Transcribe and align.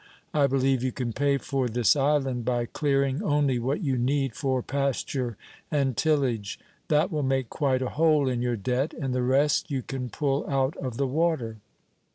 I 0.33 0.47
believe 0.47 0.81
you 0.81 0.91
can 0.91 1.13
pay 1.13 1.37
for 1.37 1.67
this 1.69 1.95
island 1.95 2.43
by 2.43 2.65
clearing 2.65 3.21
only 3.21 3.59
what 3.59 3.83
you 3.83 3.99
need 3.99 4.33
for 4.33 4.63
pasture 4.63 5.37
and 5.69 5.95
tillage. 5.95 6.59
That 6.87 7.11
will 7.11 7.21
make 7.21 7.51
quite 7.51 7.83
a 7.83 7.89
hole 7.89 8.27
in 8.27 8.41
your 8.41 8.57
debt, 8.57 8.95
and 8.95 9.13
the 9.13 9.21
rest 9.21 9.69
you 9.69 9.83
can 9.83 10.09
pull 10.09 10.49
out 10.49 10.75
of 10.77 10.97
the 10.97 11.05
water." 11.05 11.57